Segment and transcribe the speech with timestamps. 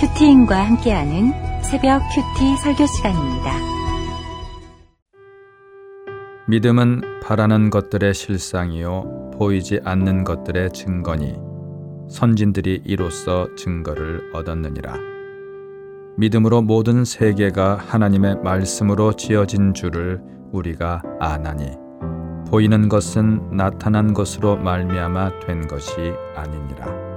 [0.00, 3.52] 큐티인과 함께하는 새벽 큐티 설교 시간입니다.
[6.46, 11.34] 믿음은 바라는 것들의 실상이요 보이지 않는 것들의 증거니
[12.08, 14.94] 선진들이 이로써 증거를 얻었느니라.
[16.16, 20.22] 믿음으로 모든 세계가 하나님의 말씀으로 지어진 줄을
[20.52, 21.72] 우리가 아나니
[22.48, 25.92] 보이는 것은 나타난 것으로 말미암아 된 것이
[26.36, 27.07] 아니니라.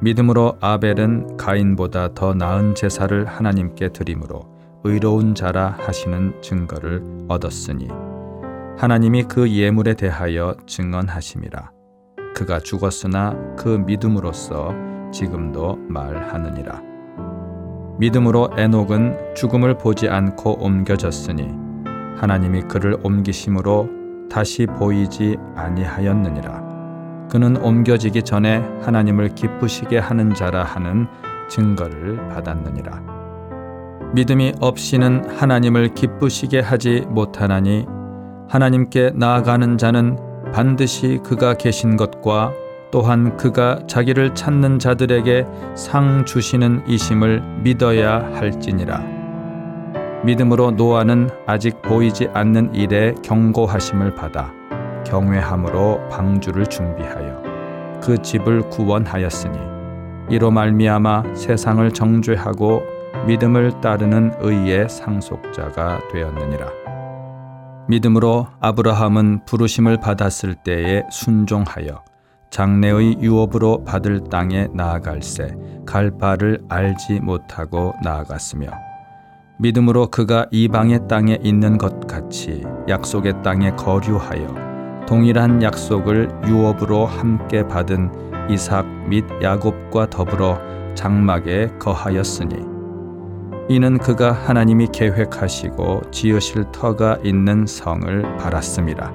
[0.00, 4.42] 믿음으로 아벨은 가인보다 더 나은 제사를 하나님께 드림으로
[4.84, 7.88] 의로운 자라 하시는 증거를 얻었으니
[8.76, 11.70] 하나님이 그 예물에 대하여 증언하심이라.
[12.34, 14.74] 그가 죽었으나 그 믿음으로써
[15.12, 16.82] 지금도 말하느니라.
[17.98, 21.48] 믿음으로 에녹은 죽음을 보지 않고 옮겨졌으니
[22.16, 23.88] 하나님이 그를 옮기심으로
[24.28, 26.63] 다시 보이지 아니하였느니라
[27.34, 31.08] 그는 옮겨지기 전에 하나님을 기쁘시게 하는 자라 하는
[31.48, 33.02] 증거를 받았느니라.
[34.14, 37.86] 믿음이 없이는 하나님을 기쁘시게 하지 못하나니
[38.48, 40.16] 하나님께 나아가는 자는
[40.52, 42.52] 반드시 그가 계신 것과
[42.92, 49.02] 또한 그가 자기를 찾는 자들에게 상 주시는 이심을 믿어야 할지니라.
[50.24, 54.52] 믿음으로 노아는 아직 보이지 않는 일에 경고하심을 받아
[55.04, 57.42] 경외함으로 방주를 준비하여
[58.02, 59.58] 그 집을 구원하였으니
[60.30, 62.82] 이로 말미암아 세상을 정죄하고
[63.26, 66.66] 믿음을 따르는 의의 상속자가 되었느니라.
[67.88, 72.02] 믿음으로 아브라함은 부르심을 받았을 때에 순종하여
[72.50, 78.68] 장래의 유업으로 받을 땅에 나아갈새 갈 바를 알지 못하고 나아갔으며
[79.58, 84.63] 믿음으로 그가 이방의 땅에 있는 것 같이 약속의 땅에 거류하여
[85.06, 90.58] 동일한 약속을 유업으로 함께 받은 이삭 및 야곱과 더불어
[90.94, 92.56] 장막에 거하였으니
[93.68, 99.12] 이는 그가 하나님이 계획하시고 지으실 터가 있는 성을 바랐습니다.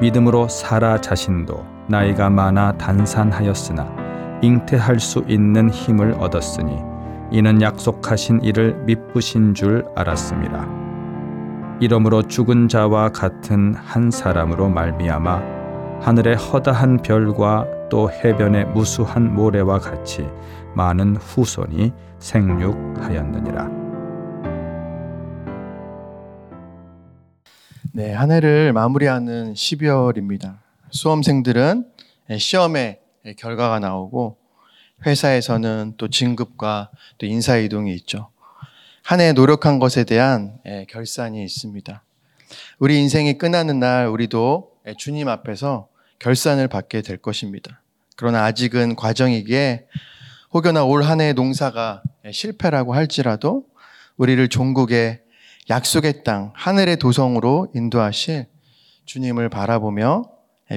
[0.00, 6.78] 믿음으로 사라 자신도 나이가 많아 단산하였으나 잉태할 수 있는 힘을 얻었으니
[7.30, 10.79] 이는 약속하신 이를 미쁘신 줄 알았습니다.
[11.80, 20.28] 이러므로 죽은 자와 같은 한 사람으로 말미암아 하늘의 허다한 별과 또 해변의 무수한 모래와 같이
[20.74, 23.68] 많은 후손이 생육하였느니라.
[27.92, 30.58] 네, 한 해를 마무리하는 12월입니다.
[30.90, 31.86] 수험생들은
[32.38, 33.00] 시험의
[33.38, 34.36] 결과가 나오고
[35.06, 38.28] 회사에서는 또 진급과 또 인사 이동이 있죠.
[39.02, 42.02] 한 해 노력한 것에 대한 예, 결산이 있습니다.
[42.78, 45.88] 우리 인생이 끝나는 날 우리도 예, 주님 앞에서
[46.18, 47.82] 결산을 받게 될 것입니다.
[48.16, 49.86] 그러나 아직은 과정이기에
[50.52, 53.64] 혹여나 올 한 해의 농사가 예, 실패라고 할지라도
[54.16, 55.20] 우리를 종국의
[55.70, 58.46] 약속의 땅, 하늘의 도성으로 인도하실
[59.06, 60.24] 주님을 바라보며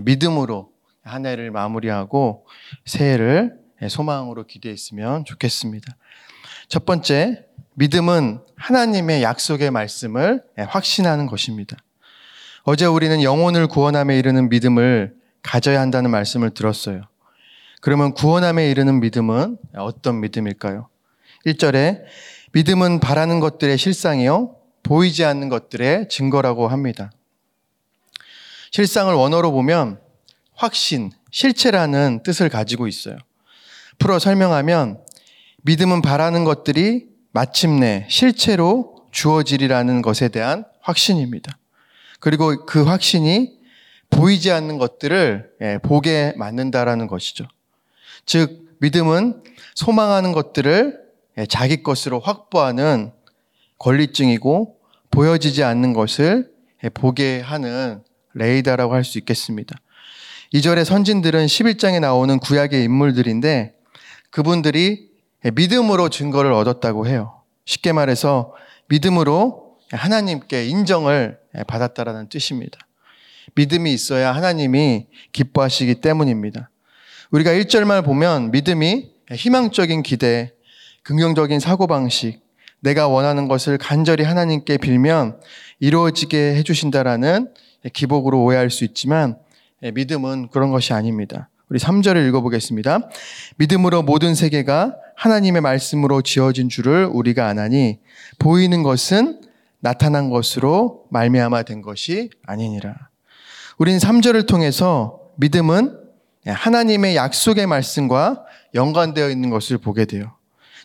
[0.04, 0.72] 믿음으로
[1.04, 2.46] 한 해를 마무리하고
[2.86, 3.54] 새해를
[3.90, 5.96] 소망으로 기대했으면 좋겠습니다.
[6.70, 7.46] 첫 번째,
[7.76, 11.78] 믿음은 하나님의 약속의 말씀을 확신하는 것입니다.
[12.64, 17.02] 어제 우리는 영혼을 구원함에 이르는 믿음을 가져야 한다는 말씀을 들었어요.
[17.82, 20.88] 그러면 구원함에 이르는 믿음은 어떤 믿음일까요?
[21.46, 22.04] 1절에
[22.54, 24.56] 믿음은 바라는 것들의 실상이요.
[24.84, 27.12] 보이지 않는 것들의 증거라고 합니다.
[28.72, 30.00] 실상을 원어로 보면
[30.56, 33.18] 확신, 실체라는 뜻을 가지고 있어요.
[33.98, 35.00] 풀어 설명하면
[35.64, 41.58] 믿음은 바라는 것들이 마침내 실체로 주어지리라는 것에 대한 확신입니다.
[42.20, 43.58] 그리고 그 확신이
[44.10, 47.46] 보이지 않는 것들을 예, 보게 만든다라는 것이죠.
[48.26, 49.44] 즉, 믿음은
[49.76, 51.00] 소망하는 것들을
[51.40, 53.12] 예, 자기 것으로 확보하는
[53.80, 54.78] 권리증이고
[55.10, 56.52] 보여지지 않는 것을
[56.84, 58.04] 예, 보게 하는
[58.36, 59.76] 레이다라고 할 수 있겠습니다.
[60.52, 63.74] 이절의 선진들은 11장에 나오는 구약의 인물들인데
[64.30, 65.13] 그분들이 예,
[65.52, 67.42] 믿음으로 증거를 얻었다고 해요.
[67.66, 68.54] 쉽게 말해서
[68.88, 72.80] 믿음으로 하나님께 인정을 예, 받았다라는 뜻입니다.
[73.56, 76.70] 믿음이 있어야 하나님이 기뻐하시기 때문입니다.
[77.32, 80.54] 우리가 1절만 보면 믿음이 희망적인 기대,
[81.04, 82.42] 긍정적인 사고방식,
[82.80, 85.40] 내가 원하는 것을 간절히 하나님께 빌면
[85.80, 87.54] 이루어지게 해주신다라는
[87.94, 89.38] 기복으로 오해할 수 있지만
[89.84, 91.50] 예, 믿음은 그런 것이 아닙니다.
[91.74, 93.10] 우리 3절을 읽어보겠습니다.
[93.58, 97.98] 믿음으로 모든 세계가 하나님의 말씀으로 지어진 줄을 우리가 아나니
[98.38, 99.42] 보이는 것은
[99.80, 102.94] 나타난 것으로 말미암아 된 것이 아니니라.
[103.80, 105.98] 우린 3절을 통해서 믿음은
[106.46, 110.36] 하나님의 약속의 말씀과 연관되어 있는 것을 보게 돼요.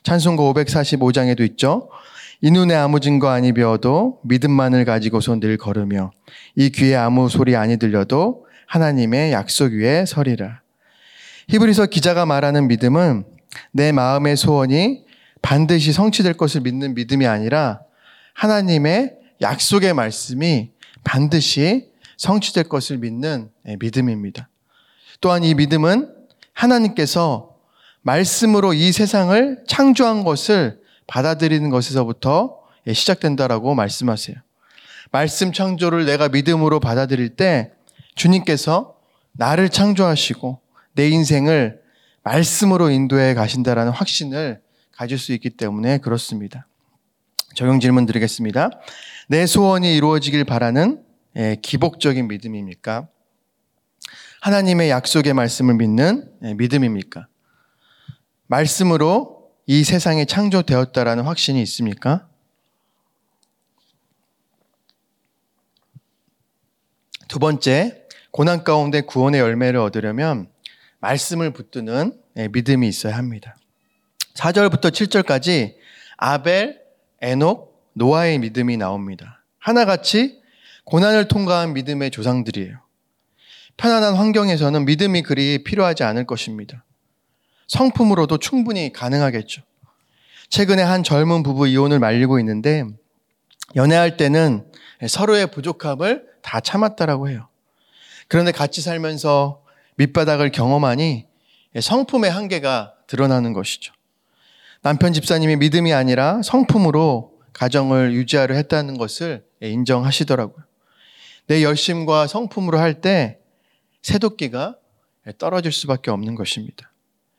[0.04, 1.90] 찬송가 545장에도 있죠.
[2.40, 6.12] 이 눈에 아무 증거 아니 비어도 믿음만을 가지고서 늘 걸으며
[6.56, 10.62] 이 귀에 아무 소리 아니 들려도 하나님의 약속 위에 서리라.
[11.48, 13.24] 히브리서 기자가 말하는 믿음은
[13.72, 15.04] 내 마음의 소원이
[15.40, 17.80] 반드시 성취될 것을 믿는 믿음이 아니라
[18.34, 20.70] 하나님의 약속의 말씀이
[21.04, 24.48] 반드시 성취될 것을 믿는 믿음입니다.
[25.20, 26.14] 또한 이 믿음은
[26.52, 27.54] 하나님께서
[28.02, 32.58] 말씀으로 이 세상을 창조한 것을 받아들이는 것에서부터
[32.92, 34.36] 시작된다라고 말씀하세요.
[35.10, 37.72] 말씀 창조를 내가 믿음으로 받아들일 때
[38.16, 38.96] 주님께서
[39.32, 40.60] 나를 창조하시고
[40.98, 41.80] 내 인생을
[42.24, 44.60] 말씀으로 인도해 가신다라는 확신을
[44.90, 46.66] 가질 수 있기 때문에 그렇습니다.
[47.54, 48.70] 적용 질문 드리겠습니다.
[49.28, 51.04] 내 소원이 이루어지길 바라는
[51.36, 53.06] 예, 기복적인 믿음입니까?
[54.40, 57.28] 하나님의 약속의 말씀을 믿는 예, 믿음입니까?
[58.48, 62.28] 말씀으로 이 세상이 창조되었다라는 확신이 있습니까?
[67.28, 70.48] 두 번째, 고난 가운데 구원의 열매를 얻으려면
[71.00, 73.56] 말씀을 붙드는 예, 믿음이 있어야 합니다.
[74.34, 75.74] 4절부터 7절까지
[76.16, 76.80] 아벨,
[77.20, 79.44] 에녹, 노아의 믿음이 나옵니다.
[79.58, 80.40] 하나같이
[80.84, 82.80] 고난을 통과한 믿음의 조상들이에요.
[83.76, 86.84] 편안한 환경에서는 믿음이 그리 필요하지 않을 것입니다.
[87.68, 89.62] 성품으로도 충분히 가능하겠죠.
[90.48, 92.84] 최근에 한 젊은 부부 이혼을 말리고 있는데
[93.76, 94.64] 연애할 때는
[95.06, 97.48] 서로의 부족함을 다 참았다라고 해요.
[98.26, 99.62] 그런데 같이 살면서
[99.98, 101.26] 밑바닥을 경험하니
[101.78, 103.92] 성품의 한계가 드러나는 것이죠.
[104.82, 110.64] 남편 집사님이 믿음이 아니라 성품으로 가정을 유지하려 했다는 것을 인정하시더라고요.
[111.48, 113.38] 내 열심과 성품으로 할 때
[114.02, 114.76] 새도끼가
[115.38, 116.92] 떨어질 수밖에 없는 것입니다.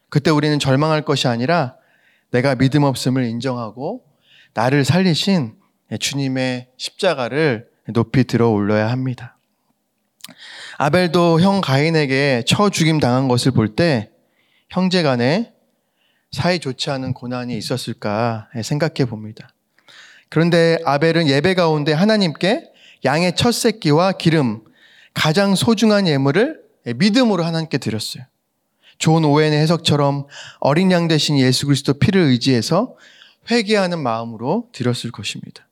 [0.10, 1.76] 그때 우리는 절망할 것이 아니라
[2.32, 4.04] 내가 믿음 없음을 인정하고
[4.54, 5.56] 나를 살리신
[6.00, 9.38] 주님의 십자가를 높이 들어 올려야 합니다.
[10.82, 14.12] 아벨도 형 가인에게 쳐 죽임 당한 것을 볼 때
[14.70, 15.52] 형제 간에
[16.32, 19.50] 사이 좋지 않은 고난이 있었을까 생각해 봅니다.
[20.30, 22.72] 그런데 아벨은 예배 가운데 하나님께
[23.04, 24.62] 양의 첫 새끼와 기름,
[25.14, 26.62] 가장 소중한 예물을
[26.96, 28.24] 믿음으로 하나님께 드렸어요.
[29.00, 30.28] 좋은 오웬의 해석처럼
[30.62, 32.96] 어린 양 대신 예수 그리스도 피를 의지해서
[33.52, 35.69] 회개하는 마음으로 드렸을 것입니다.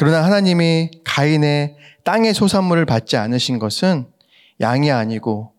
[0.00, 1.74] 그러나 하나님이 가인의
[2.04, 4.06] 땅의 소산물을 받지 않으신 것은
[4.60, 5.54] 양이 아니고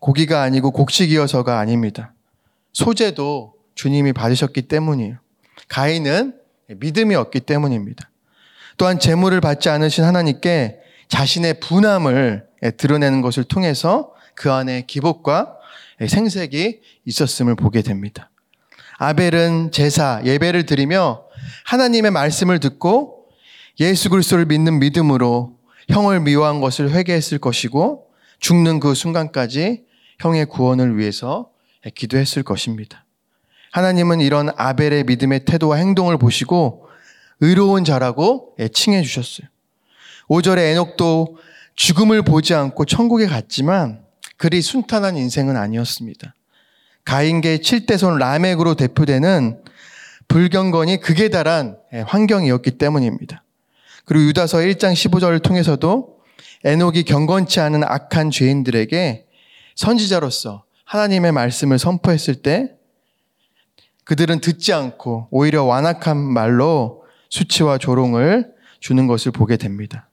[0.00, 2.12] 고기가 아니고 곡식이어서가 아닙니다.
[2.72, 5.18] 소재도 주님이 받으셨기 때문이에요.
[5.68, 6.34] 가인은
[6.66, 8.10] 믿음이 없기 때문입니다.
[8.76, 12.44] 또한 재물을 받지 않으신 하나님께 자신의 분함을
[12.78, 15.54] 드러내는 것을 통해서 그 안에 기복과
[16.04, 18.30] 생색이 있었음을 보게 됩니다.
[18.98, 21.22] 아벨은 제사, 예배를 드리며
[21.66, 23.15] 하나님의 말씀을 듣고
[23.80, 25.58] 예수 그리스도를 믿는 믿음으로
[25.90, 28.06] 형을 미워한 것을 회개했을 것이고
[28.40, 29.84] 죽는 그 순간까지
[30.18, 31.50] 형의 구원을 위해서
[31.94, 33.04] 기도했을 것입니다.
[33.72, 36.88] 하나님은 이런 아벨의 믿음의 태도와 행동을 보시고
[37.40, 39.46] 의로운 자라고 칭해 주셨어요.
[40.28, 41.36] 5절에 에녹도
[41.74, 44.02] 죽음을 보지 않고 천국에 갔지만
[44.38, 46.34] 그리 순탄한 인생은 아니었습니다.
[47.04, 49.62] 가인계 7대손 라멕으로 대표되는
[50.28, 53.44] 불경건이 극에 달한 환경이었기 때문입니다.
[54.06, 56.16] 그리고 유다서 1장 15절을 통해서도
[56.64, 59.26] 에녹이 경건치 않은 악한 죄인들에게
[59.74, 62.70] 선지자로서 하나님의 말씀을 선포했을 때
[64.04, 70.08] 그들은 듣지 않고 오히려 완악한 말로 수치와 조롱을 주는 것을 보게 됩니다.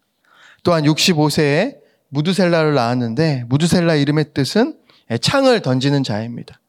[0.63, 1.77] 또한 65세에
[2.09, 4.75] 무드셀라를 낳았는데 무드셀라 이름의 뜻은
[5.21, 6.59] 창을 던지는 자입니다.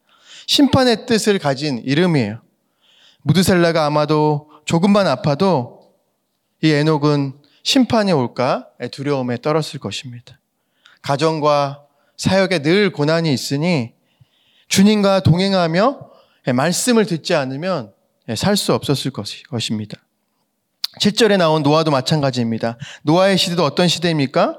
[0.45, 2.41] 심판의 뜻을 가진 이름이에요.
[3.23, 5.74] 무드셀라가 아마도 조금만 아파도
[6.65, 10.39] 이 에녹은 심판이 올까 두려움에 떨었을 것입니다.
[11.03, 11.83] 가정과
[12.17, 13.93] 사역에 늘 고난이 있으니
[14.67, 16.09] 주님과 동행하며
[16.55, 17.93] 말씀을 듣지 않으면
[18.35, 19.99] 살 수 없었을 것입니다.
[20.99, 22.79] 7절에 나온 노아도 마찬가지입니다.
[23.03, 24.57] 노아의 시대도 어떤 시대입니까?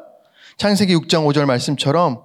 [0.56, 2.24] 창세기 6장 5절 말씀처럼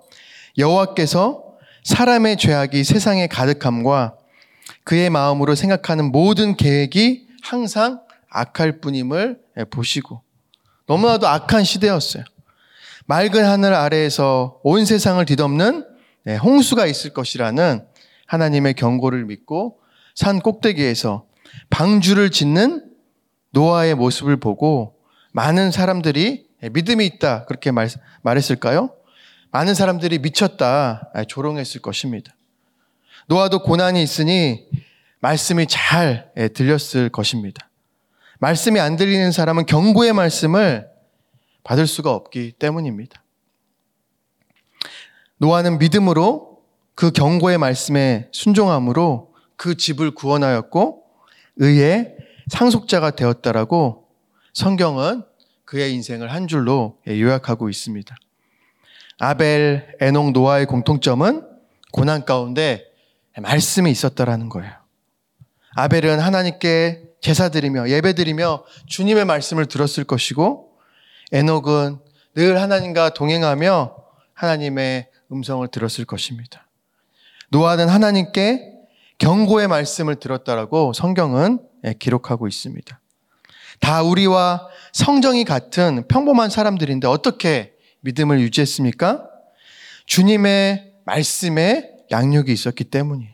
[0.60, 4.16] 여호와께서 사람의 죄악이 세상에 가득함과
[4.84, 10.22] 그의 마음으로 생각하는 모든 계획이 항상 악할 뿐임을 보시고
[10.88, 12.24] 너무나도 악한 시대였어요.
[13.06, 15.86] 맑은 하늘 아래에서 온 세상을 뒤덮는
[16.24, 17.86] 네, 홍수가 있을 것이라는
[18.28, 19.80] 하나님의 경고를 믿고
[20.16, 21.26] 산 꼭대기에서
[21.70, 22.86] 방주를 짓는
[23.52, 24.96] 노아의 모습을 보고
[25.34, 27.90] 많은 사람들이 믿음이 있다 그렇게 말,
[28.22, 28.94] 말했을까요?
[29.52, 32.36] 많은 사람들이 미쳤다 조롱했을 것입니다.
[33.28, 34.68] 노아도 고난이 있으니
[35.20, 37.70] 말씀이 잘 예, 들렸을 것입니다.
[38.42, 40.90] 말씀이 안 들리는 사람은 경고의 말씀을
[41.64, 43.24] 받을 수가 없기 때문입니다.
[45.38, 46.64] 노아는 믿음으로
[46.96, 51.04] 그 경고의 말씀에 순종함으로 그 집을 구원하였고
[51.58, 52.16] 의의
[52.48, 54.08] 상속자가 되었다라고
[54.54, 55.22] 성경은
[55.64, 58.16] 그의 인생을 한 줄로 예, 요약하고 있습니다.
[59.20, 61.48] 아벨, 에녹, 노아의 공통점은
[61.92, 62.92] 고난 가운데
[63.40, 64.74] 말씀이 있었다라는 거예요.
[65.76, 70.72] 아벨은 하나님께 제사 드리며 예배 드리며 주님의 말씀을 들었을 것이고
[71.32, 72.00] 에녹은
[72.36, 73.96] 늘 하나님과 동행하며
[74.34, 76.68] 하나님의 음성을 들었을 것입니다.
[77.50, 78.72] 노아는 하나님께
[79.18, 83.00] 경고의 말씀을 들었다라고 성경은 예, 기록하고 있습니다.
[83.80, 89.28] 다 우리와 성정이 같은 평범한 사람들인데 어떻게 믿음을 유지했습니까?
[90.06, 93.34] 주님의 말씀에 양육이 있었기 때문이에요.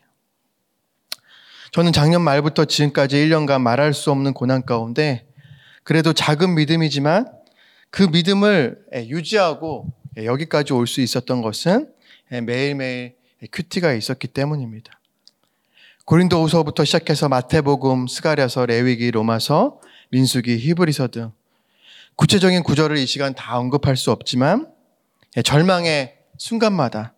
[1.77, 5.27] 저는 작년 말부터 지금까지 1년간 말할 수 없는 고난 가운데
[5.83, 7.31] 그래도 작은 믿음이지만
[7.91, 11.93] 그 믿음을 유지하고 여기까지 올 수 있었던 것은
[12.31, 13.13] 매일매일
[13.51, 14.91] 큐티가 있었기 때문입니다.
[16.05, 19.79] 고린도후서부터 시작해서 마태복음, 스가랴서, 레위기, 로마서,
[20.09, 21.31] 민수기, 히브리서 등
[22.15, 24.67] 구체적인 구절을 이 시간 다 언급할 수 없지만
[25.43, 27.13] 절망의 순간마다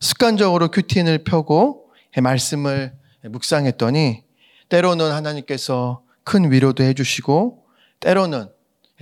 [0.00, 1.86] 습관적으로 큐틴을 펴고
[2.20, 4.24] 말씀을 묵상했더니
[4.68, 7.64] 때로는 하나님께서 큰 위로도 해주시고
[8.00, 8.48] 때로는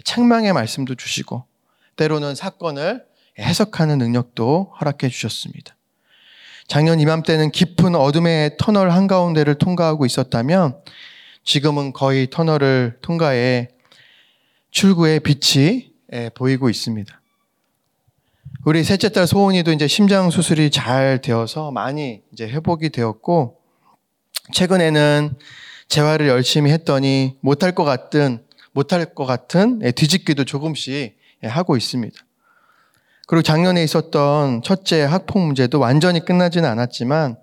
[0.04, 1.44] 책망의 말씀도 주시고
[1.96, 3.04] 때로는 사건을
[3.38, 5.76] 해석하는 능력도 허락해 주셨습니다.
[6.66, 10.80] 작년 이맘때는 깊은 어둠의 터널 한가운데를 통과하고 있었다면
[11.44, 13.68] 지금은 거의 터널을 통과해
[14.70, 15.92] 출구의 빛이
[16.34, 17.20] 보이고 있습니다.
[18.66, 23.60] 우리 셋째 딸 소은이도 이제 심장 수술이 잘 되어서 많이 이제 회복이 되었고
[24.52, 25.35] 최근에는
[25.88, 28.42] 재활을 열심히 했더니 못할 것 같은
[28.73, 32.16] 못할 것 같은 뒤집기도 조금씩 하고 있습니다.
[33.26, 37.37] 그리고 작년에 있었던 첫째 학폭 문제도 완전히 끝나지는 않았지만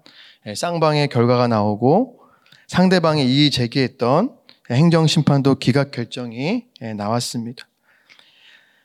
[0.56, 2.20] 쌍방의 결과가 나오고
[2.68, 4.32] 상대방이 이의 제기했던
[4.70, 7.68] 행정심판도 기각 결정이 나왔습니다.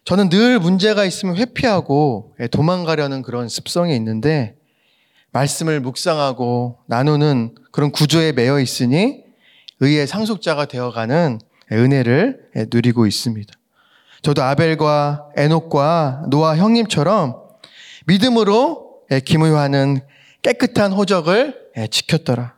[0.05, 4.57] 저는 늘 문제가 있으면 회피하고 도망가려는 그런 습성이 있는데
[5.33, 9.25] 말씀을 묵상하고 나누는 그런 구조에 매여 있으니
[9.81, 11.41] 의의 상속자가 되어가는
[11.73, 13.53] 은혜를 누리고 있습니다.
[14.21, 17.35] 저도 아벨과 에녹과 노아 형님처럼
[18.07, 20.01] 믿음으로 기무하는
[20.43, 21.59] 깨끗한 호적을
[21.91, 22.55] 지켰더라.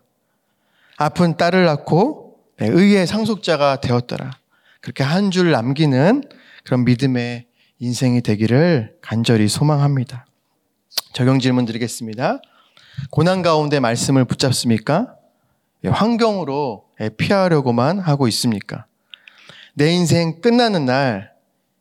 [0.97, 4.31] 아픈 딸을 낳고 의의 상속자가 되었더라.
[4.81, 6.23] 그렇게 한 줄 남기는
[6.65, 7.47] 그런 믿음의
[7.79, 10.27] 인생이 되기를 간절히 소망합니다.
[11.13, 12.41] 적용 질문 드리겠습니다.
[13.11, 15.17] 고난 가운데 말씀을 붙잡습니까?
[15.85, 18.87] 예, 환경으로 예, 피하려고만 하고 있습니까?
[19.75, 21.35] 내 인생 끝나는 날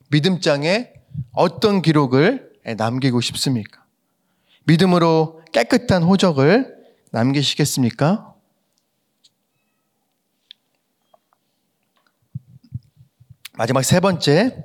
[0.10, 0.93] 믿음장에
[1.32, 3.84] 어떤 기록을 예, 남기고 싶습니까?
[4.65, 6.75] 믿음으로 깨끗한 호적을
[7.12, 8.34] 남기시겠습니까?
[13.55, 14.63] 마지막 세 번째,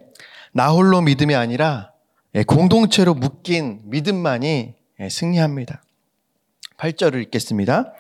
[0.53, 1.93] 나 홀로 믿음이 아니라
[2.47, 4.75] 공동체로 묶인 믿음만이
[5.11, 5.83] 승리합니다.
[6.79, 7.93] 8절을 읽겠습니다.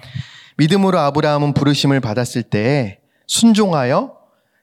[0.56, 4.16] 믿음으로 아브라함은 부르심을 받았을 때 순종하여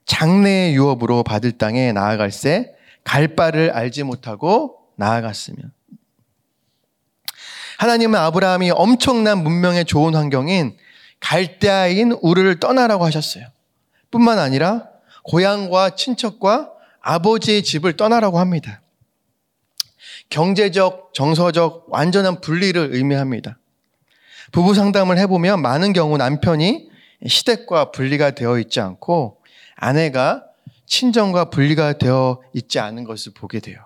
[0.06, 5.58] 장래의 유업으로 받을 땅에 나아갈새 갈 바를 알지 못하고 나아갔으며
[7.78, 10.78] 하나님은 아브라함이 엄청난 문명의 좋은 환경인
[11.20, 13.46] 갈대아인 우르를 떠나라고 하셨어요.
[14.12, 14.88] 뿐만 아니라
[15.24, 18.82] 고향과 친척과 아버지의 집을 떠나라고 합니다.
[20.30, 23.58] 경제적, 정서적 완전한 분리를 의미합니다.
[24.56, 26.90] 부부 상담을 해보면 많은 경우 남편이
[27.28, 29.42] 시댁과 분리가 되어 있지 않고
[29.76, 30.46] 아내가
[30.86, 33.80] 친정과 분리가 되어 있지 않은 것을 보게 돼요.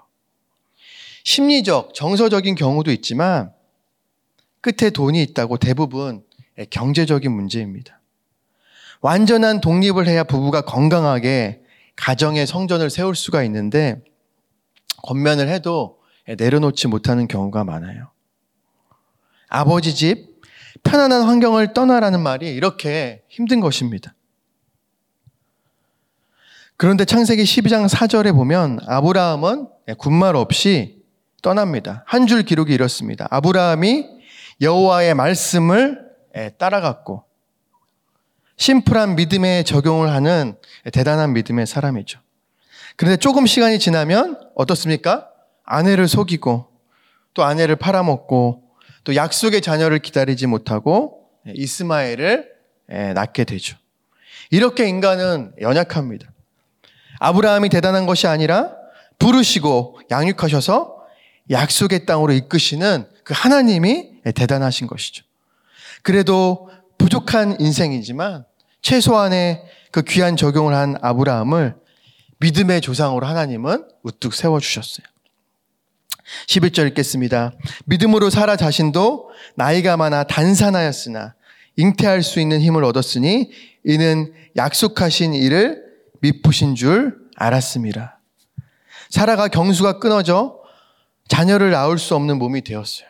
[1.23, 3.51] 심리적, 정서적인 경우도 있지만
[4.61, 6.23] 끝에 돈이 있다고 대부분
[6.69, 7.99] 경제적인 문제입니다.
[9.01, 11.63] 완전한 독립을 해야 부부가 건강하게
[11.95, 14.03] 가정의 성전을 세울 수가 있는데
[15.01, 15.97] 권면을 해도
[16.27, 18.11] 내려놓지 못하는 경우가 많아요.
[19.47, 20.28] 아버지 집,
[20.83, 24.13] 편안한 환경을 떠나라는 말이 이렇게 힘든 것입니다.
[26.77, 31.03] 그런데 창세기 12장 4절에 보면 아브라함은 군말 없이
[31.41, 32.03] 떠납니다.
[32.05, 33.27] 한 줄 기록이 이렇습니다.
[33.31, 34.05] 아브라함이
[34.61, 35.99] 여호와의 말씀을
[36.57, 37.23] 따라갔고
[38.57, 40.55] 심플한 믿음에 적용을 하는
[40.93, 42.19] 대단한 믿음의 사람이죠.
[42.95, 45.29] 그런데 조금 시간이 지나면 어떻습니까?
[45.63, 46.67] 아내를 속이고
[47.33, 48.63] 또 아내를 팔아먹고
[49.03, 52.49] 또 약속의 자녀를 기다리지 못하고 이스마엘을
[53.15, 53.77] 낳게 되죠.
[54.51, 56.31] 이렇게 인간은 연약합니다.
[57.19, 58.75] 아브라함이 대단한 것이 아니라
[59.19, 60.97] 부르시고 양육하셔서
[61.51, 65.23] 약속의 땅으로 이끄시는 그 하나님이 대단하신 것이죠.
[66.01, 68.45] 그래도 부족한 인생이지만
[68.81, 71.75] 최소한의 그 귀한 적용을 한 아브라함을
[72.39, 75.05] 믿음의 조상으로 하나님은 우뚝 세워주셨어요.
[76.47, 77.53] 11절 읽겠습니다.
[77.85, 81.35] 믿음으로 사라 자신도 나이가 많아 단산하였으나
[81.75, 83.51] 잉태할 수 있는 힘을 얻었으니
[83.85, 85.83] 이는 약속하신 일을
[86.21, 88.19] 미푸신 줄 알았습니다.
[89.09, 90.59] 사라가 경수가 끊어져
[91.27, 93.07] 자녀를 낳을 수 없는 몸이 되었어요.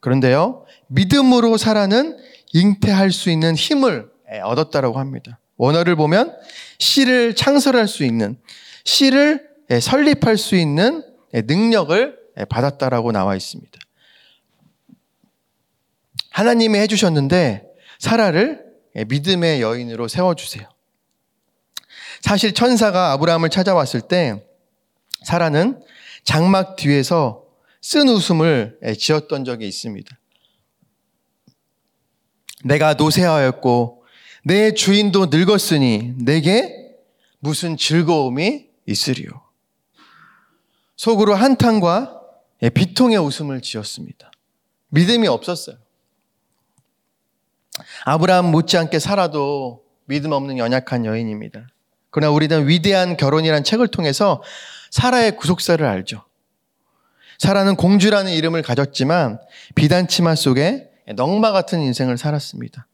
[0.00, 2.18] 그런데요, 믿음으로 사라는
[2.52, 4.10] 잉태할 수 있는 힘을
[4.42, 5.38] 얻었다라고 합니다.
[5.56, 6.36] 원어를 보면
[6.78, 8.38] 씨를 창설할 수 있는,
[8.84, 9.48] 씨를
[9.80, 12.18] 설립할 수 있는 능력을
[12.48, 13.78] 받았다라고 나와 있습니다.
[16.30, 17.66] 하나님이 해주셨는데
[17.98, 18.64] 사라를
[19.06, 20.68] 믿음의 여인으로 세워주세요.
[22.20, 24.44] 사실 천사가 아브라함을 찾아왔을 때
[25.24, 25.82] 사라는
[26.24, 27.44] 장막 뒤에서
[27.82, 30.18] 쓴 웃음을 지었던 적이 있습니다.
[32.64, 34.04] 내가 노쇠하였고
[34.44, 36.94] 내 주인도 늙었으니 내게
[37.38, 39.30] 무슨 즐거움이 있으리요.
[41.00, 42.20] 속으로 한탄과
[42.74, 44.30] 비통의 웃음을 지었습니다.
[44.90, 45.76] 믿음이 없었어요.
[48.04, 51.68] 아브라함 못지않게 살아도 믿음 없는 연약한 여인입니다.
[52.10, 54.42] 그러나 우리는 위대한 결혼이란 책을 통해서
[54.90, 56.22] 사라의 구속사를 알죠.
[57.38, 59.40] 사라는 공주라는 이름을 가졌지만
[59.74, 62.86] 비단 치마 속에 넝마 같은 인생을 살았습니다.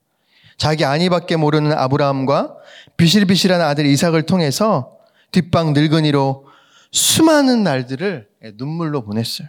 [0.59, 2.55] 자기 아니밖에 모르는 아브라함과
[2.99, 4.97] 비실비실한 아들 이삭을 통해서
[5.33, 6.46] 뒷방 늙은이로
[6.97, 9.49] 수많은 날들을 눈물로 보냈어요.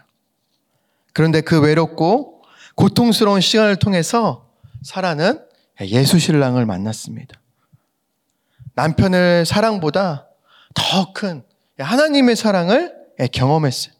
[1.13, 2.43] 그런데 그 외롭고
[2.75, 4.49] 고통스러운 시간을 통해서
[4.83, 5.43] 사라는
[5.81, 7.39] 예수 신랑을 만났습니다.
[8.75, 10.27] 남편의 사랑보다
[10.73, 11.43] 더 큰
[11.79, 12.93] 하나님의 사랑을
[13.31, 13.93] 경험했어요.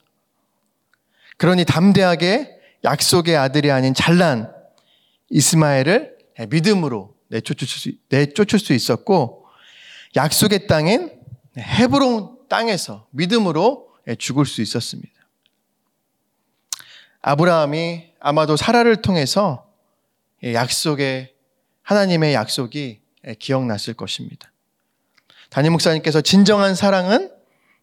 [1.37, 4.51] 그러니 담대하게 약속의 아들이 아닌 잘난
[5.29, 6.17] 이스마엘을
[6.49, 9.45] 믿음으로 내쫓을 수, 있었고
[10.15, 11.11] 약속의 땅인
[11.57, 15.13] 헤브론 땅에서 믿음으로 죽을 수 있었습니다.
[17.21, 19.71] 아브라함이 아마도 사라를 통해서
[20.43, 21.33] 약속의
[21.81, 23.01] 하나님의 약속이
[23.39, 24.51] 기억났을 것입니다.
[25.49, 27.31] 담임 목사님께서 진정한 사랑은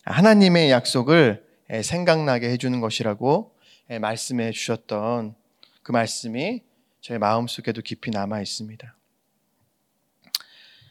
[0.05, 1.45] 하나님의 약속을
[1.83, 3.55] 생각나게 해주는 것이라고
[4.01, 5.35] 말씀해 주셨던
[5.83, 6.63] 그 말씀이
[7.01, 8.97] 저의 마음속에도 깊이 남아 있습니다.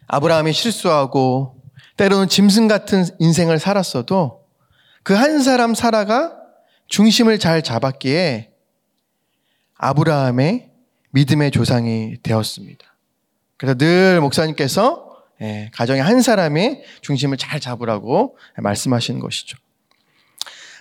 [0.07, 1.62] 아브라함이 실수하고
[1.97, 4.43] 때로는 짐승 같은 인생을 살았어도
[5.03, 6.35] 그 한 사람 사라가
[6.87, 8.51] 중심을 잘 잡았기에
[9.77, 10.69] 아브라함의
[11.11, 12.85] 믿음의 조상이 되었습니다.
[13.57, 19.57] 그래서 늘 목사님께서 예, 가정의 한 사람이 중심을 잘 잡으라고 말씀하시는 것이죠.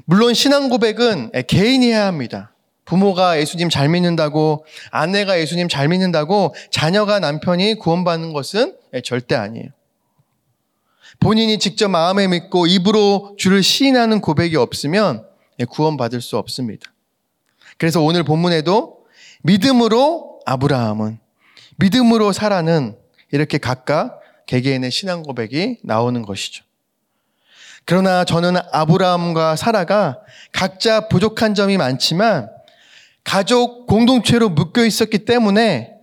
[0.04, 2.54] 물론 신앙 고백은 개인이 해야 합니다.
[2.84, 9.68] 부모가 예수님 잘 믿는다고, 아내가 예수님 잘 믿는다고, 자녀가 남편이 구원받는 것은 절대 아니에요.
[11.20, 15.26] 본인이 직접 마음에 믿고 입으로 주를 시인하는 고백이 없으면
[15.68, 16.92] 구원받을 수 없습니다.
[17.78, 19.04] 그래서 오늘 본문에도
[19.42, 21.18] 믿음으로 아브라함은,
[21.76, 22.96] 믿음으로 사라는
[23.30, 26.64] 이렇게 각각 개개인의 신앙 고백이 나오는 것이죠.
[27.84, 30.20] 그러나 저는 아브라함과 사라가
[30.52, 32.48] 각자 부족한 점이 많지만
[33.24, 35.94] 가족 공동체로 묶여 있었기 때문에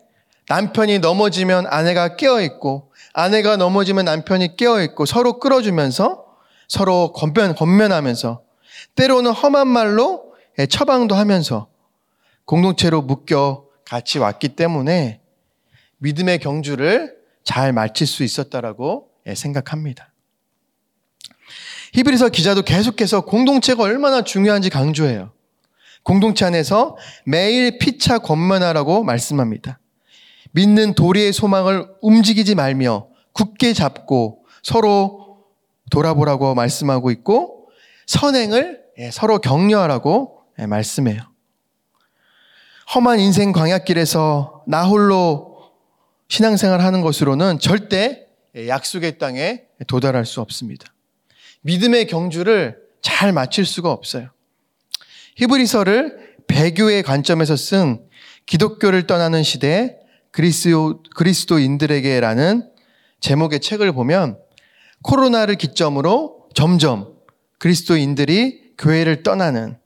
[0.47, 6.25] 남편이 넘어지면 아내가 깨어 있고 아내가 넘어지면 남편이 깨어 있고 서로 끌어주면서
[6.67, 8.43] 서로 건면, 건면하면서
[8.95, 10.33] 때로는 험한 말로
[10.69, 11.67] 처방도 하면서
[12.45, 15.21] 공동체로 묶여 같이 왔기 때문에
[15.97, 20.13] 믿음의 경주를 잘 마칠 수 있었다라고 생각합니다.
[21.93, 25.31] 히브리서 기자도 계속해서 공동체가 얼마나 중요한지 강조해요.
[26.03, 29.79] 공동체 안에서 매일 피차 권면하라고 말씀합니다.
[30.51, 35.45] 믿는 도리의 소망을 움직이지 말며 굳게 잡고 서로
[35.91, 37.69] 돌아보라고 말씀하고 있고
[38.07, 41.21] 선행을 예, 서로 격려하라고 예, 말씀해요.
[42.93, 45.71] 험한 인생 광약길에서 나 홀로
[46.27, 48.25] 신앙생활 하는 것으로는 절대
[48.67, 50.93] 약속의 땅에 도달할 수 없습니다.
[51.61, 54.29] 믿음의 경주를 잘 마칠 수가 없어요.
[55.35, 58.03] 히브리서를 배교의 관점에서 쓴
[58.45, 59.98] 기독교를 떠나는 시대
[60.31, 62.69] 그리스도, 그리스도인들에게라는
[63.19, 64.37] 제목의 책을 보면
[65.01, 67.15] 코로나를 기점으로 점점
[67.57, 69.77] 그리스도인들이 교회를 떠나는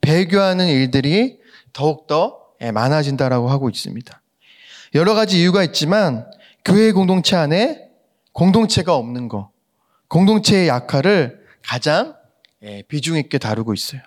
[0.00, 1.38] 배교하는 일들이
[1.72, 4.22] 더욱더 많아진다라고 하고 있습니다.
[4.94, 6.26] 여러 가지 이유가 있지만
[6.64, 7.88] 교회 공동체 안에
[8.32, 9.50] 공동체가 없는 거,
[10.08, 12.14] 공동체의 약화를 가장
[12.62, 14.00] 예, 비중 있게 다루고 있어요.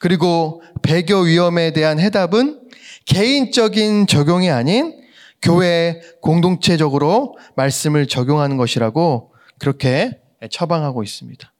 [0.00, 2.61] 그리고 배교 위험에 대한 해답은
[3.06, 5.00] 개인적인 적용이 아닌
[5.40, 11.52] 교회 공동체적으로 말씀을 적용하는 것이라고 그렇게 처방하고 있습니다.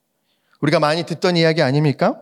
[0.61, 2.17] 우리가 많이 듣던 이야기 아닙니까?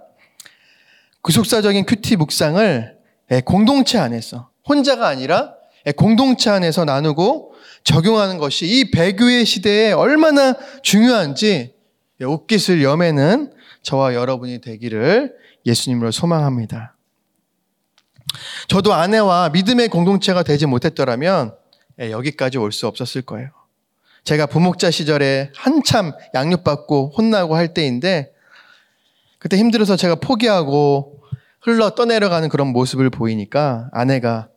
[1.23, 2.97] 구속사적인 큐티 묵상을
[3.33, 5.55] 예, 공동체 안에서 혼자가 아니라
[5.87, 7.55] 예, 공동체 안에서 나누고
[7.85, 11.75] 적용하는 것이 이 배교의 시대에 얼마나 중요한지
[12.21, 13.53] 예, 옷깃을 여매는
[13.83, 15.35] 저와 여러분이 되기를
[15.67, 16.97] 예수님으로 소망합니다.
[18.69, 21.55] 저도 아내와 믿음의 공동체가 되지 못했더라면
[21.99, 23.51] 여기까지 올 수 없었을 거예요.
[24.25, 28.33] 제가 부목자 시절에 한참 양육받고 혼나고 할 때인데
[29.39, 31.23] 그때 힘들어서 제가 포기하고
[31.63, 34.49] 흘러 떠내려가는 그런 모습을 보이니까 아내가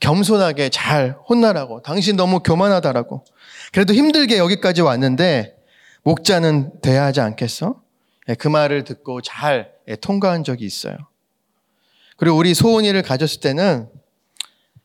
[0.00, 3.24] 겸손하게 잘 혼나라고 당신 너무 교만하다라고
[3.72, 5.56] 그래도 힘들게 여기까지 왔는데
[6.02, 7.80] 목자는 돼야 하지 않겠어?
[8.28, 10.96] 예, 그 말을 듣고 잘 예, 통과한 적이 있어요.
[12.16, 13.88] 그리고 우리 소은이를 가졌을 때는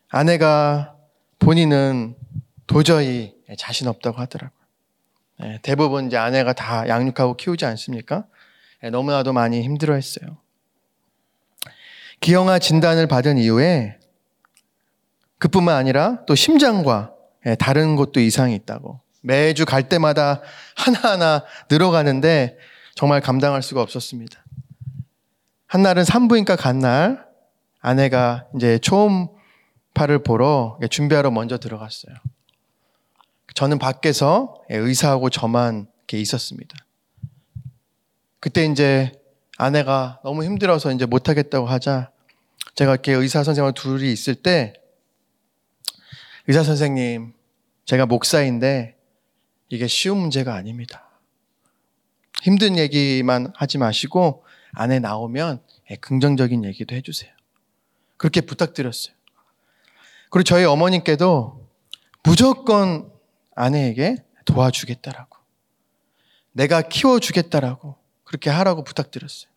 [0.10, 0.96] 아내가
[1.40, 2.16] 본인은
[2.66, 4.58] 도저히 자신 없다고 하더라고요.
[5.44, 8.26] 예, 대부분 이제 아내가 다 양육하고 키우지 않습니까?
[8.92, 10.38] 너무나도 많이 힘들어 했어요.
[12.20, 14.00] 기형아 진단을 받은 이후에
[15.38, 17.14] 그뿐만 아니라 또 심장과
[17.60, 20.42] 다른 것도 이상이 있다고 매주 갈 때마다
[20.76, 22.58] 하나하나 늘어가는데
[22.96, 24.44] 정말 감당할 수가 없었습니다.
[25.68, 27.28] 한 날은 산부인과 간 날
[27.80, 32.16] 아내가 이제 초음파를 보러 준비하러 먼저 들어갔어요.
[33.54, 36.76] 저는 밖에서 의사하고 저만 이렇게 있었습니다.
[38.40, 39.12] 그때 이제
[39.58, 42.12] 아내가 너무 힘들어서 이제 못하겠다고 하자
[42.76, 44.74] 제가 이렇게 의사 선생님과 둘이 있을 때
[46.48, 47.34] 의사 선생님,
[47.86, 48.96] 제가 목사인데
[49.70, 51.10] 이게 쉬운 문제가 아닙니다.
[52.44, 54.46] 힘든 얘기만 하지 마시고
[54.80, 55.60] 안에 나오면
[55.90, 57.32] 예, 긍정적인 얘기도 해주세요.
[58.16, 59.16] 그렇게 부탁드렸어요.
[60.30, 61.68] 그리고 저희 어머님께도
[62.24, 63.12] 무조건
[63.56, 65.36] 아내에게 도와주겠다라고.
[66.52, 67.96] 내가 키워주겠다라고.
[68.24, 69.50] 그렇게 하라고 부탁드렸어요.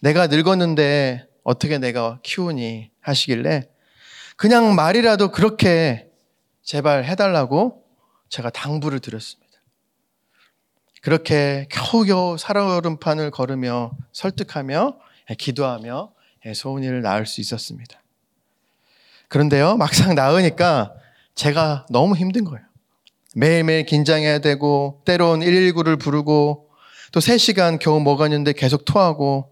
[0.00, 3.68] 내가 늙었는데 어떻게 내가 키우니 하시길래
[4.36, 6.08] 그냥 말이라도 그렇게
[6.62, 7.84] 제발 해달라고
[8.30, 9.41] 제가 당부를 드렸습니다.
[11.02, 14.98] 그렇게 겨우겨우 살얼음판을 걸으며 설득하며
[15.36, 16.12] 기도하며
[16.54, 18.00] 소은이를 낳을 수 있었습니다.
[19.28, 20.94] 그런데요, 막상 낳으니까
[21.34, 22.64] 제가 너무 힘든 거예요.
[23.34, 26.70] 매일매일 긴장해야 되고, 때론 119를 부르고,
[27.10, 29.50] 또 3시간 겨우 먹었는데 계속 토하고,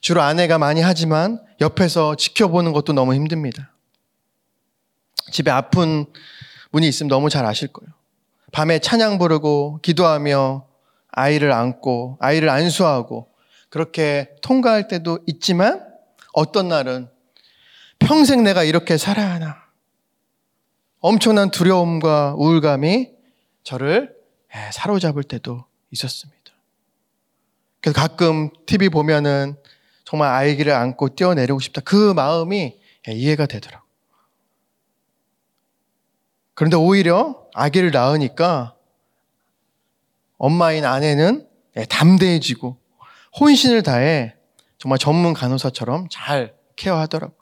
[0.00, 3.72] 주로 아내가 많이 하지만 옆에서 지켜보는 것도 너무 힘듭니다.
[5.30, 6.04] 집에 아픈
[6.72, 7.92] 분이 있으면 너무 잘 아실 거예요.
[8.52, 10.65] 밤에 찬양 부르고 기도하며
[11.16, 13.32] 아이를 안고 아이를 안수하고
[13.70, 15.84] 그렇게 통과할 때도 있지만
[16.32, 17.08] 어떤 날은
[17.98, 19.56] 평생 내가 이렇게 살아야 하나.
[21.00, 23.10] 엄청난 두려움과 우울감이
[23.64, 24.14] 저를
[24.72, 26.36] 사로잡을 때도 있었습니다.
[27.80, 29.56] 그래서 가끔 TV 보면은
[30.04, 31.80] 정말 아이기를 안고 뛰어내리고 싶다.
[31.80, 33.86] 그 마음이 이해가 되더라고요.
[36.54, 38.75] 그런데 오히려 아기를 낳으니까
[40.38, 41.46] 엄마인 아내는
[41.76, 42.78] 예, 담대해지고
[43.38, 44.34] 혼신을 다해
[44.78, 47.36] 정말 전문 간호사처럼 잘 케어하더라고요.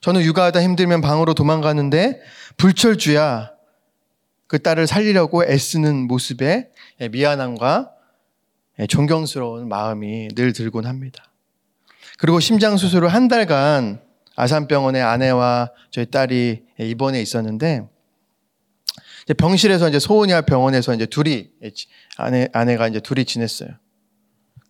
[0.00, 2.20] 저는 육아하다 힘들면 방으로 도망가는데
[2.56, 3.52] 불철주야
[4.46, 7.90] 그 딸을 살리려고 애쓰는 모습에 예, 미안함과
[8.80, 11.30] 예, 존경스러운 마음이 늘 들곤 합니다.
[12.18, 14.00] 그리고 심장 수술을 한 달간
[14.36, 17.88] 아산병원에 아내와 저희 딸이 입원해 있었는데
[19.32, 21.48] 병실에서 이제 소은이와 병원에서 이제 둘이
[22.18, 23.70] 아내 아내가 이제 둘이 지냈어요.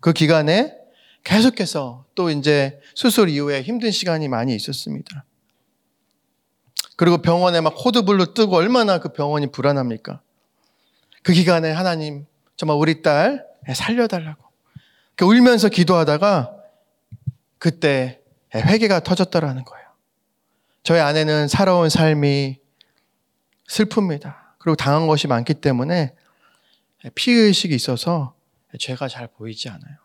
[0.00, 0.76] 그 기간에
[1.24, 5.24] 계속해서 또 이제 수술 이후에 힘든 시간이 많이 있었습니다.
[6.96, 10.20] 그리고 병원에 막 코드블루 뜨고 얼마나 그 병원이 불안합니까?
[11.22, 14.44] 그 기간에 하나님 정말 우리 딸 살려달라고
[15.22, 16.54] 울면서 기도하다가
[17.58, 18.20] 그때
[18.54, 19.84] 회개가 터졌다라는 거예요.
[20.82, 22.58] 저희 아내는 살아온 삶이
[23.68, 24.43] 슬픕니다.
[24.64, 26.14] 그리고 당한 것이 많기 때문에
[27.14, 28.34] 피의식이 있어서
[28.78, 29.98] 죄가 잘 보이지 않아요.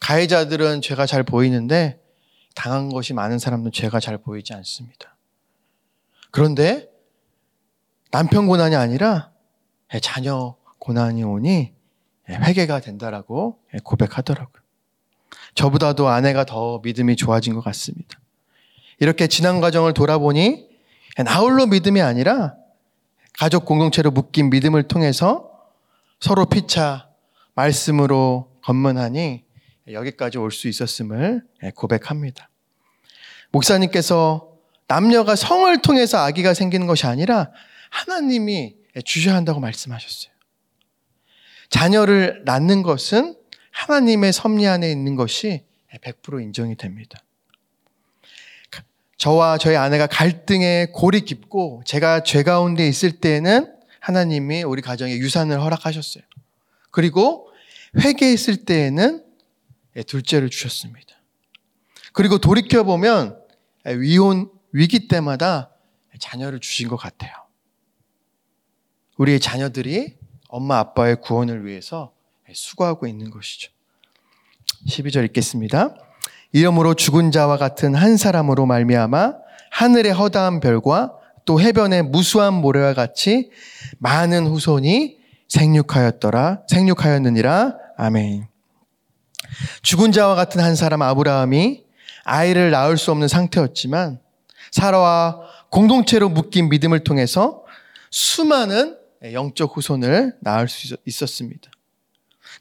[0.00, 2.00] 가해자들은 죄가 잘 보이는데
[2.54, 5.18] 당한 것이 많은 사람은 죄가 잘 보이지 않습니다.
[6.30, 6.88] 그런데
[8.10, 9.32] 남편 고난이 아니라
[10.00, 11.74] 자녀 고난이 오니
[12.26, 14.62] 회개가 된다라고 고백하더라고요.
[15.54, 18.18] 저보다도 아내가 더 믿음이 좋아진 것 같습니다.
[18.98, 20.70] 이렇게 지난 과정을 돌아보니
[21.22, 22.56] 나홀로 믿음이 아니라
[23.38, 25.50] 가족 공동체로 묶인 믿음을 통해서
[26.20, 27.08] 서로 피차
[27.54, 29.44] 말씀으로 건문하니
[29.90, 31.42] 여기까지 올 수 있었음을
[31.74, 32.48] 고백합니다.
[33.50, 34.50] 목사님께서
[34.88, 37.50] 남녀가 성을 통해서 아기가 생기는 것이 아니라
[37.90, 40.32] 하나님이 주셔야 한다고 말씀하셨어요.
[41.70, 43.36] 자녀를 낳는 것은
[43.72, 45.64] 하나님의 섭리 안에 있는 것이
[46.02, 47.18] 100% 인정이 됩니다.
[49.16, 55.60] 저와 저희 아내가 갈등에 골이 깊고 제가 죄 가운데 있을 때에는 하나님이 우리 가정에 유산을
[55.60, 56.24] 허락하셨어요.
[56.90, 57.48] 그리고
[57.98, 59.24] 회개했을 때에는
[60.06, 61.14] 둘째를 주셨습니다.
[62.12, 63.38] 그리고 돌이켜보면
[63.86, 65.70] 위혼 위기 때마다
[66.18, 67.32] 자녀를 주신 것 같아요.
[69.16, 70.16] 우리의 자녀들이
[70.48, 72.12] 엄마 아빠의 구원을 위해서
[72.52, 73.70] 수고하고 있는 것이죠.
[74.88, 75.96] 12절 읽겠습니다.
[76.54, 79.34] 이름으로 죽은 자와 같은 한 사람으로 말미암아
[79.72, 81.12] 하늘의 허다한 별과
[81.44, 83.50] 또 해변의 무수한 모래와 같이
[83.98, 88.46] 많은 후손이 생육하였더라 생육하였느니라 아멘.
[89.82, 91.82] 죽은 자와 같은 한 사람 아브라함이
[92.22, 94.20] 아이를 낳을 수 없는 상태였지만
[94.70, 95.40] 사라와
[95.70, 97.64] 공동체로 묶인 믿음을 통해서
[98.12, 98.96] 수많은
[99.32, 101.68] 영적 후손을 낳을 수 있었습니다.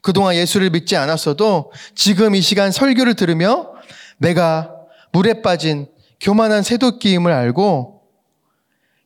[0.01, 3.72] 그동안 예수를 믿지 않았어도 지금 이 시간 설교를 들으며
[4.17, 4.71] 내가
[5.11, 5.87] 물에 빠진
[6.19, 8.01] 교만한 새도끼임을 알고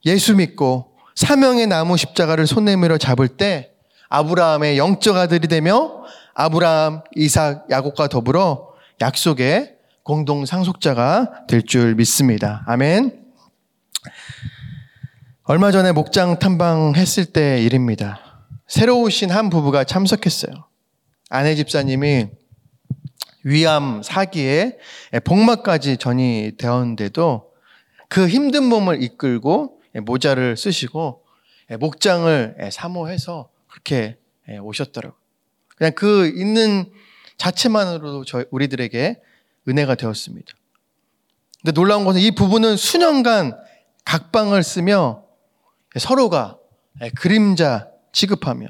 [0.06, 3.72] 예수 믿고 사명의 나무 십자가를 손 내밀어 잡을 때
[4.10, 6.04] 아브라함의 영적 아들이 되며
[6.36, 8.70] 아브라함, 이삭, 야곱과 더불어
[9.02, 12.63] 약속의 공동 상속자가 될 줄 믿습니다.
[12.67, 13.26] 아멘.
[15.43, 18.46] 얼마 전에 목장 탐방했을 때 일입니다.
[18.67, 20.54] 새로 오신 한 부부가 참석했어요.
[21.30, 22.28] 아내 집사님이
[23.50, 24.78] 위암 사기에
[25.24, 27.54] 복막까지 전이 되었는데도
[28.10, 31.24] 그 힘든 몸을 이끌고 모자를 쓰시고
[31.80, 34.18] 목장을 사모해서 그렇게
[34.62, 35.18] 오셨더라고요.
[35.78, 36.92] 그냥 그 있는
[37.38, 39.22] 자체만으로도 저희 우리들에게
[39.70, 40.54] 은혜가 되었습니다.
[41.62, 43.58] 근데 놀라운 것은 이 부부는 수년간
[44.04, 45.24] 각방을 쓰며
[45.98, 46.58] 서로가
[47.16, 48.68] 그림자 취급하며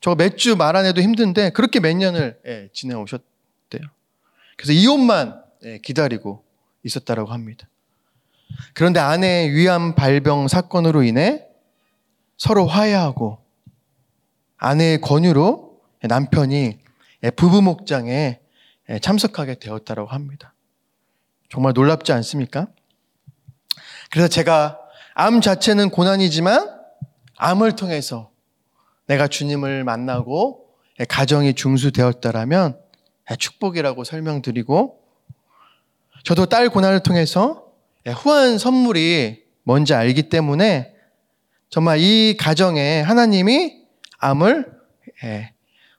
[0.00, 3.82] 저몇주 말 안 해도 힘든데 그렇게 몇 년을 지내오셨대요.
[4.62, 6.44] 그래서 이혼만 예, 기다리고
[6.84, 7.68] 있었다라고 합니다.
[8.74, 11.44] 그런데 아내의 위암 발병 사건으로 인해
[12.38, 13.38] 서로 화해하고
[14.58, 16.78] 아내의 권유로 남편이
[17.24, 18.38] 예, 부부 목장에
[18.88, 20.54] 예, 참석하게 되었다고 합니다.
[21.50, 22.68] 정말 놀랍지 않습니까?
[24.12, 24.78] 그래서 제가
[25.14, 26.70] 암 자체는 고난이지만
[27.36, 28.30] 암을 통해서
[29.06, 30.68] 내가 주님을 만나고
[31.08, 32.81] 가정이 중수되었다라면
[33.36, 35.00] 축복이라고 설명드리고
[36.24, 37.66] 저도 딸 고난을 통해서
[38.06, 40.94] 후한 선물이 뭔지 알기 때문에
[41.70, 43.82] 정말 이 가정에 하나님이
[44.18, 44.72] 암을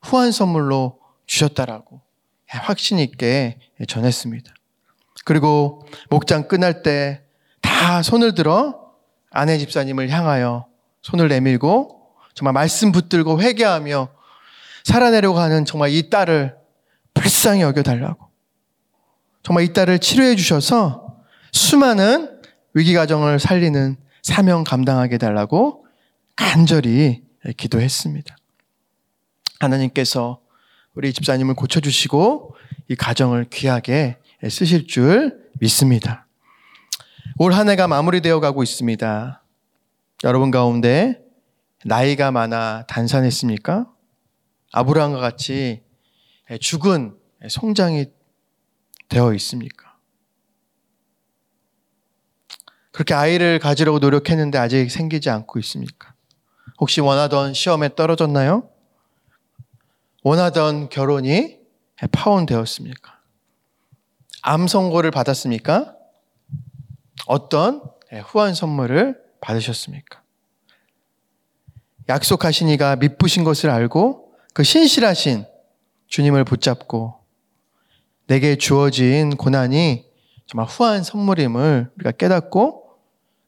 [0.01, 2.01] 후한 선물로 주셨다라고
[2.47, 4.53] 확신 있게 전했습니다.
[5.25, 7.23] 그리고 목장 끝날 때
[7.83, 8.93] 다 손을 들어
[9.29, 10.67] 아내 집사님을 향하여
[11.01, 14.07] 손을 내밀고 정말 말씀 붙들고 회개하며
[14.85, 16.55] 살아내려고 하는 정말 이 딸을
[17.23, 18.27] 불쌍히 여겨달라고.
[19.43, 21.17] 정말 이 딸을 치료해 주셔서
[21.53, 22.41] 수많은
[22.73, 25.85] 위기 가정을 살리는 사명 감당하게 달라고
[26.35, 27.23] 간절히
[27.55, 28.35] 기도했습니다.
[29.59, 30.41] 하나님께서
[30.95, 32.55] 우리 집사님을 고쳐주시고
[32.89, 34.17] 이 가정을 귀하게
[34.49, 36.27] 쓰실 줄 믿습니다.
[37.39, 39.43] 올 한 해가 마무리되어 가고 있습니다.
[40.25, 41.21] 여러분 가운데
[41.85, 43.87] 나이가 많아 단산했습니까?
[44.73, 45.82] 아브라함과 같이
[46.59, 47.17] 죽은
[47.49, 48.05] 성장이
[49.09, 49.97] 되어 있습니까?
[52.91, 56.13] 그렇게 아이를 가지려고 노력했는데 아직 생기지 않고 있습니까?
[56.79, 58.69] 혹시 원하던 시험에 떨어졌나요?
[60.23, 61.59] 원하던 결혼이
[62.11, 63.19] 파혼되었습니까?
[64.41, 65.95] 암 선고를 받았습니까?
[67.25, 67.81] 어떤
[68.25, 70.21] 후한 선물을 받으셨습니까?
[72.09, 75.45] 약속하신 이가 미쁘신 것을 알고 그 신실하신
[76.13, 77.15] 주님을 붙잡고
[78.27, 80.05] 내게 주어진 고난이
[80.45, 82.85] 정말 후한 선물임을 우리가 깨닫고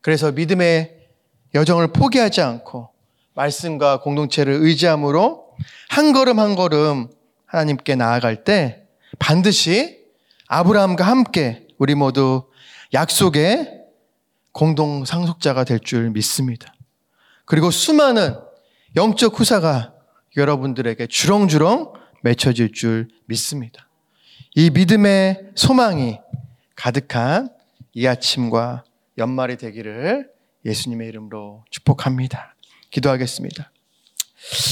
[0.02, 1.10] 그래서 믿음의
[1.54, 2.90] 여정을 포기하지 않고
[3.36, 5.56] 말씀과 공동체를 의지함으로
[5.90, 7.10] 한 걸음 한 걸음
[7.46, 8.88] 하나님께 나아갈 때
[9.20, 10.00] 반드시
[10.48, 12.50] 아브라함과 함께 우리 모두
[12.96, 13.84] 약속의
[14.54, 16.74] 공동 상속자가 될 줄 믿습니다.
[17.46, 18.40] 그리고 수많은
[18.96, 19.94] 영적 후사가
[20.36, 23.88] 여러분들에게 주렁주렁 맺혀질 줄 믿습니다.
[24.56, 26.20] 이 믿음의 소망이
[26.76, 27.50] 가득한
[27.94, 28.84] 이 아침과
[29.20, 30.28] 연말이 되기를
[30.66, 32.56] 예수님의 이름으로 축복합니다.
[32.90, 33.72] 기도하겠습니다.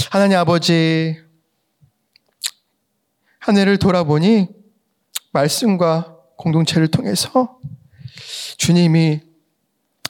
[0.10, 1.16] 하나님 아버지,
[3.38, 4.48] 한 해를 돌아보니
[5.32, 7.60] 말씀과 공동체를 통해서
[8.58, 9.22] 주님이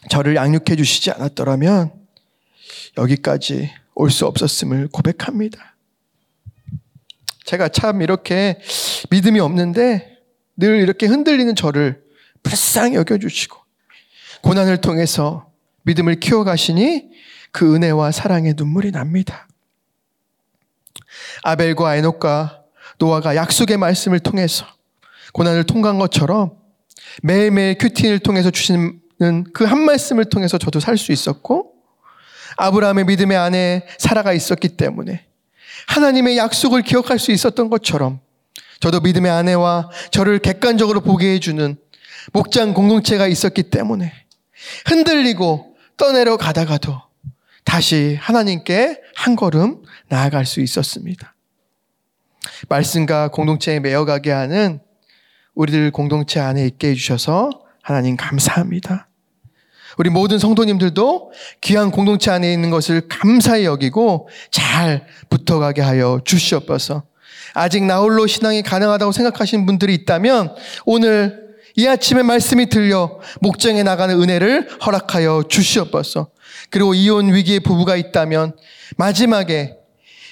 [0.10, 1.92] 저를 양육해 주시지 않았더라면
[2.98, 5.73] 여기까지 올 수 없었음을 고백합니다.
[7.44, 8.60] 제가 참 이렇게
[9.10, 10.18] 믿음이 없는데
[10.58, 12.04] 늘 이렇게 흔들리는 저를
[12.42, 13.58] 불쌍히 여겨주시고
[14.42, 15.50] 고난을 통해서
[15.84, 17.10] 믿음을 키워가시니
[17.52, 19.48] 그 은혜와 사랑의 눈물이 납니다.
[21.44, 22.64] 아벨과 에녹과
[23.00, 24.66] 노아가 약속의 말씀을 통해서
[25.34, 26.58] 고난을 통과한 것처럼
[27.22, 29.00] 매일매일 큐티를 통해서 주시는
[29.54, 31.74] 그 한 말씀을 통해서 저도 살 수 있었고
[32.58, 35.26] 아브라함의 믿음의 안에 사라가 있었기 때문에
[35.88, 38.20] 하나님의 약속을 기억할 수 있었던 것처럼
[38.80, 41.78] 저도 믿음의 아내와 저를 객관적으로 보게 해주는
[42.32, 44.12] 목장 공동체가 있었기 때문에
[44.86, 47.02] 흔들리고 떠내려 가다가도
[47.64, 51.36] 다시 하나님께 한 걸음 나아갈 수 있었습니다.
[52.70, 54.80] 말씀과 공동체에 매어가게 하는
[55.56, 59.08] 우리들 공동체 안에 있게 해주셔서 하나님 감사합니다.
[59.98, 67.04] 우리 모든 성도님들도 귀한 공동체 안에 있는 것을 감사히 여기고 잘 붙어가게 하여 주시옵소서.
[67.54, 71.44] 아직 나홀로 신앙이 가능하다고 생각하시는 분들이 있다면 오늘
[71.76, 76.30] 이 아침에 말씀이 들려 목장에 나가는 은혜를 허락하여 주시옵소서.
[76.70, 78.56] 그리고 이혼 위기의 부부가 있다면
[78.98, 79.76] 마지막에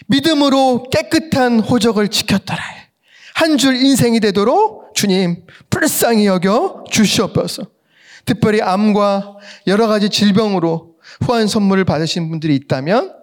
[0.07, 2.61] 믿음으로 깨끗한 호적을 지켰더라.
[3.33, 7.63] 한 줄 인생이 되도록 주님 불쌍히 여겨 주시옵소서.
[8.25, 13.13] 특별히 암과 여러 가지 질병으로 후한 선물을 받으신 분들이 있다면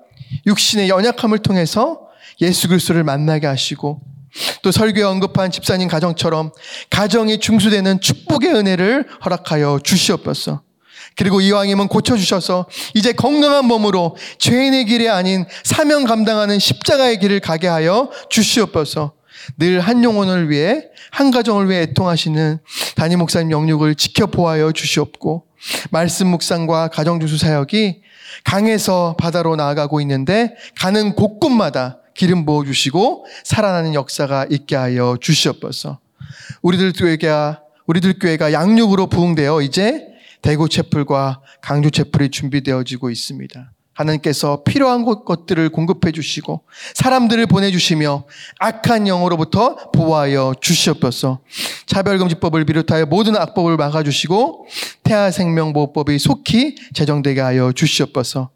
[0.46, 2.08] 육신의 연약함을 통해서
[2.40, 4.00] 예수 그리스도를 만나게 하시고
[4.62, 6.52] 또 설교에 언급한 집사님 가정처럼
[6.90, 10.62] 가정이 중수되는 축복의 은혜를 허락하여 주시옵소서.
[11.16, 18.10] 그리고 이왕이면 고쳐주셔서 이제 건강한 몸으로 죄인의 길이 아닌 사명 감당하는 십자가의 길을 가게 하여
[18.30, 19.17] 주시옵소서.
[19.56, 22.58] 늘 한 영혼을 위해 한 가정을 위해 애통하시는
[22.96, 25.46] 담임 목사님 영육을 지켜보아여 주시옵고
[25.90, 28.02] 말씀 묵상과 가정 주수 사역이
[28.44, 36.00] 강에서 바다로 나아가고 있는데 가는 곳곳마다 기름 부어 주시고 살아나는 역사가 있게 하여 주시옵소서.
[36.62, 40.08] 우리들 교회가 우리들 교회가 양육으로 부흥되어 이제
[40.42, 43.72] 대구 채플과 강주 채플이 준비되어지고 있습니다.
[43.98, 46.62] 하나님께서 필요한 것들을 공급해 주시고
[46.94, 48.24] 사람들을 보내주시며
[48.60, 51.40] 악한 영으로부터 보호하여 주시옵소서.
[51.86, 54.66] 차별금지법을 비롯하여 모든 악법을 막아주시고
[55.02, 58.50] 태아생명보호법이 속히 제정되게 하여 주시옵소서.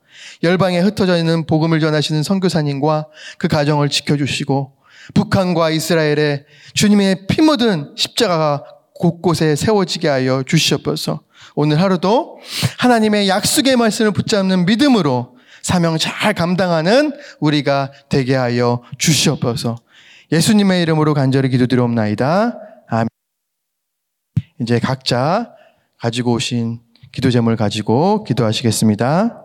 [0.44, 4.72] 열방에 흩어져 있는 복음을 전하시는 선교사님과 그 가정을 지켜주시고
[5.14, 11.22] 북한과 이스라엘에 주님의 피 묻은 십자가가 곳곳에 세워지게 하여 주시옵소서.
[11.55, 12.38] 오늘 하루도
[12.78, 15.32] 하나님의 약속의 말씀을 붙잡는 믿음으로
[15.62, 19.77] 사명 잘 감당하는 우리가 되게 하여 주시옵소서.
[20.33, 22.59] 예수님의 이름으로 간절히 기도드리옵나이다.
[22.88, 23.09] 아멘.
[24.61, 25.55] 이제 각자
[25.98, 26.81] 가지고 오신
[27.12, 29.41] 기도 제물 가지고 기도하시겠습니다.